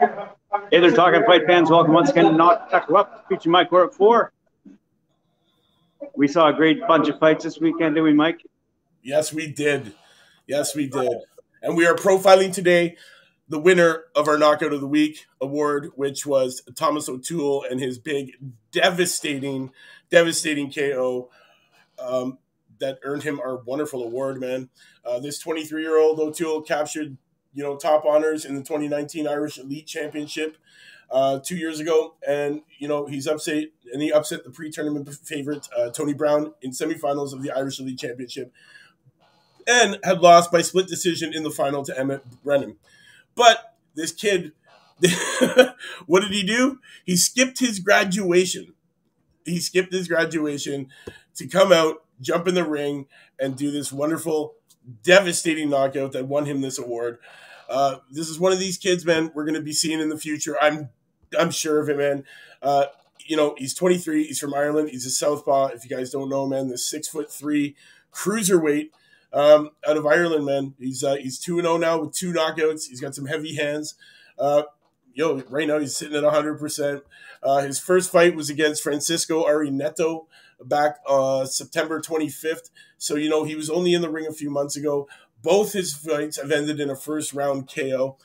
[0.00, 1.68] Hey there, Talking Fight fans.
[1.68, 4.32] Welcome once again to Knock Knuckle Up, featuring Mike at four.
[6.16, 8.40] We saw a great bunch of fights this weekend, did we, Mike?
[9.02, 9.92] Yes, we did.
[10.46, 11.12] Yes, we did.
[11.60, 12.96] And we are profiling today
[13.50, 17.98] the winner of our Knockout of the Week award, which was Thomas O'Toole and his
[17.98, 18.32] big,
[18.72, 19.70] devastating,
[20.08, 21.28] devastating KO
[21.98, 22.38] um,
[22.78, 24.70] that earned him our wonderful award, man.
[25.04, 27.18] Uh, this 23 year old O'Toole captured,
[27.52, 30.56] you know, top honors in the 2019 Irish Elite Championship
[31.10, 35.68] uh, two years ago, and you know he's upset and he upset the pre-tournament favorite
[35.76, 38.52] uh, Tony Brown in semifinals of the Irish Elite Championship,
[39.66, 42.76] and had lost by split decision in the final to Emmett Brennan.
[43.34, 44.52] But this kid,
[46.06, 46.78] what did he do?
[47.04, 48.74] He skipped his graduation.
[49.44, 50.88] He skipped his graduation
[51.34, 53.06] to come out, jump in the ring,
[53.38, 54.54] and do this wonderful,
[55.02, 57.18] devastating knockout that won him this award.
[57.68, 59.30] Uh, this is one of these kids, man.
[59.34, 60.56] We're going to be seeing in the future.
[60.60, 60.90] I'm,
[61.38, 62.24] I'm sure of it, man.
[62.60, 62.86] Uh,
[63.24, 64.24] you know, he's 23.
[64.24, 64.90] He's from Ireland.
[64.90, 65.68] He's a southpaw.
[65.68, 67.76] If you guys don't know, man, the six foot three
[68.12, 68.90] cruiserweight
[69.32, 70.74] um, out of Ireland, man.
[70.78, 72.88] He's uh, he's two and zero oh now with two knockouts.
[72.88, 73.94] He's got some heavy hands.
[75.12, 76.54] Yo, right now he's sitting at 100.
[76.54, 77.02] Uh, percent
[77.66, 80.26] His first fight was against Francisco Areneto
[80.62, 82.70] back uh, September 25th.
[82.98, 85.08] So you know he was only in the ring a few months ago.
[85.42, 88.18] Both his fights have ended in a first round KO,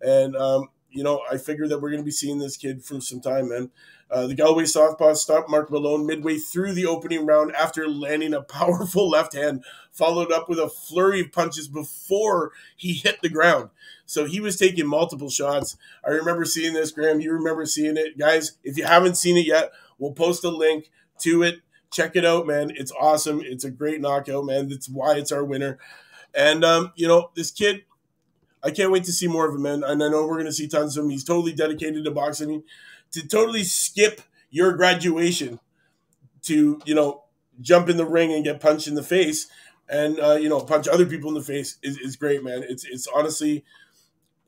[0.00, 3.00] and um, you know I figured that we're going to be seeing this kid for
[3.00, 3.70] some time, man.
[4.10, 8.42] Uh, the Galway Southpaw stopped Mark Malone midway through the opening round after landing a
[8.42, 13.70] powerful left hand, followed up with a flurry of punches before he hit the ground.
[14.04, 15.78] So he was taking multiple shots.
[16.06, 17.20] I remember seeing this, Graham.
[17.20, 18.18] You remember seeing it.
[18.18, 20.90] Guys, if you haven't seen it yet, we'll post a link
[21.20, 21.60] to it.
[21.90, 22.70] Check it out, man.
[22.74, 23.40] It's awesome.
[23.42, 24.68] It's a great knockout, man.
[24.68, 25.78] That's why it's our winner.
[26.34, 27.84] And, um, you know, this kid,
[28.62, 29.82] I can't wait to see more of him, man.
[29.84, 31.10] And I know we're going to see tons of him.
[31.10, 32.62] He's totally dedicated to boxing.
[33.12, 35.60] To totally skip your graduation
[36.42, 37.24] to you know
[37.60, 39.48] jump in the ring and get punched in the face
[39.88, 42.64] and uh, you know punch other people in the face is, is great man.
[42.68, 43.64] It's it's honestly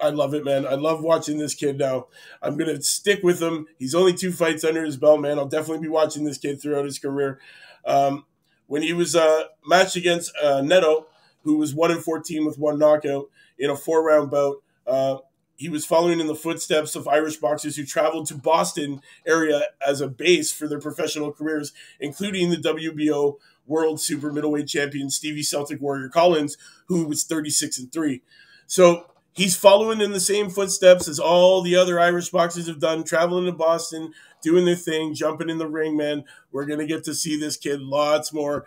[0.00, 0.66] i love it man.
[0.66, 2.06] I love watching this kid now.
[2.42, 3.66] I'm gonna stick with him.
[3.78, 5.38] He's only two fights under his belt man.
[5.38, 7.40] I'll definitely be watching this kid throughout his career.
[7.84, 8.26] Um,
[8.66, 11.06] when he was uh, matched against uh, neto
[11.44, 13.26] who was 1 in 14 with one knockout
[13.58, 15.18] in a four round bout uh,
[15.62, 20.00] he was following in the footsteps of Irish boxers who traveled to Boston area as
[20.00, 23.36] a base for their professional careers, including the WBO
[23.66, 28.22] World Super Middleweight Champion Stevie Celtic Warrior Collins, who was 36 and 3.
[28.66, 33.04] So he's following in the same footsteps as all the other Irish boxers have done,
[33.04, 36.24] traveling to Boston, doing their thing, jumping in the ring, man.
[36.50, 38.66] We're going to get to see this kid lots more,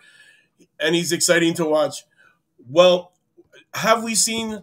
[0.80, 2.04] and he's exciting to watch.
[2.68, 3.12] Well,
[3.74, 4.62] have we seen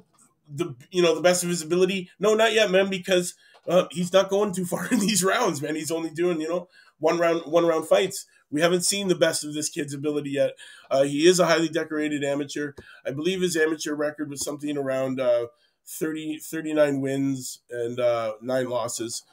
[0.53, 2.09] the you know the best of his ability?
[2.19, 3.35] No, not yet, man, because
[3.67, 5.75] uh, he's not going too far in these rounds, man.
[5.75, 6.69] He's only doing you know
[6.99, 8.25] one round one round fights.
[8.51, 10.51] We haven't seen the best of this kid's ability yet.
[10.91, 12.73] Uh, he is a highly decorated amateur.
[13.03, 15.47] I believe his amateur record was something around uh,
[15.87, 19.23] 30, 39 wins and uh, nine losses.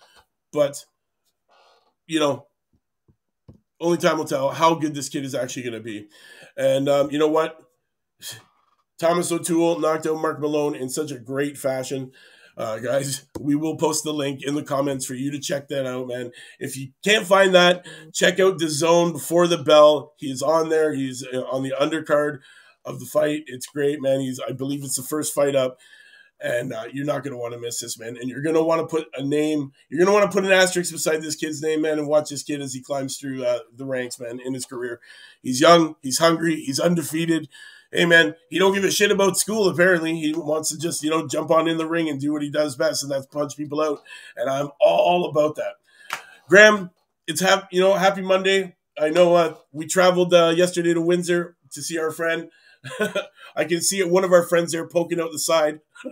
[0.55, 0.87] But,
[2.07, 2.47] you know,
[3.79, 6.09] only time will tell how good this kid is actually going to be.
[6.57, 7.61] And um, you know what?
[9.01, 12.13] Thomas O'Toole knocked out Mark Malone in such a great fashion.
[12.55, 15.87] Uh, guys, we will post the link in the comments for you to check that
[15.87, 16.31] out, man.
[16.59, 20.13] If you can't find that, check out DAZN before the bell.
[20.19, 20.93] He's on there.
[20.93, 22.41] He's uh, on the undercard
[22.85, 23.45] of the fight.
[23.47, 24.21] It's great, man.
[24.21, 25.79] He's, I believe, it's the first fight up,
[26.39, 28.19] and uh, you're not going to want to miss this, man.
[28.21, 29.73] And you're going to want to put a name.
[29.89, 32.29] You're going to want to put an asterisk beside this kid's name, man, and watch
[32.29, 35.01] this kid as he climbs through uh, the ranks, man, in his career.
[35.43, 35.97] He's young.
[36.03, 36.57] He's hungry.
[36.57, 37.49] He's undefeated
[37.93, 39.69] hey man, he don't give a shit about school.
[39.69, 42.43] Apparently, he wants to just you know jump on in the ring and do what
[42.43, 44.03] he does best, and that's punch people out.
[44.37, 45.75] And I'm all about that.
[46.49, 46.91] Graham,
[47.27, 48.77] it's happy you know happy Monday.
[48.99, 52.51] I know uh, we traveled uh, yesterday to Windsor to see our friend.
[53.57, 54.11] I can see it.
[54.11, 55.81] One of our friends there poking out the side.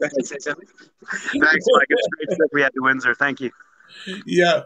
[0.00, 0.56] Thanks, Mike.
[1.88, 3.14] It's great that we had to Windsor.
[3.14, 3.50] Thank you.
[4.26, 4.62] Yeah.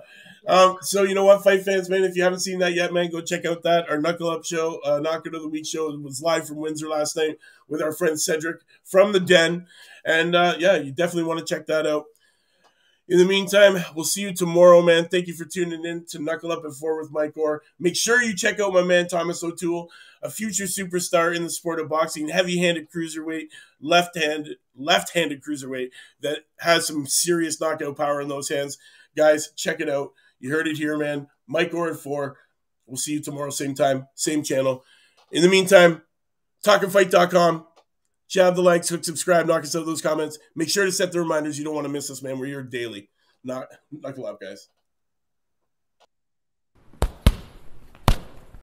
[0.50, 3.08] Um, so you know what, fight fans, man, if you haven't seen that yet, man,
[3.08, 5.96] go check out that our Knuckle Up show, uh, Knockout of the Week show.
[5.98, 7.38] Was live from Windsor last night
[7.68, 9.68] with our friend Cedric from the Den,
[10.04, 12.06] and uh, yeah, you definitely want to check that out.
[13.06, 15.06] In the meantime, we'll see you tomorrow, man.
[15.06, 17.62] Thank you for tuning in to Knuckle Up and Four with Mike Orr.
[17.78, 19.88] Make sure you check out my man Thomas O'Toole,
[20.20, 23.50] a future superstar in the sport of boxing, heavy-handed cruiserweight,
[23.80, 25.90] left-handed, left-handed cruiserweight
[26.22, 28.78] that has some serious knockout power in those hands.
[29.16, 30.12] Guys, check it out.
[30.40, 31.28] You heard it here, man.
[31.46, 32.36] Mike Orr at four.
[32.86, 34.84] We'll see you tomorrow, same time, same channel.
[35.30, 36.02] In the meantime,
[36.64, 37.66] talkingfight.com.
[38.28, 40.38] Jab the likes, click subscribe, knock us out of those comments.
[40.54, 41.58] Make sure to set the reminders.
[41.58, 42.38] You don't want to miss us, man.
[42.38, 43.10] We're here daily.
[43.44, 44.68] Not knuckle up, guys.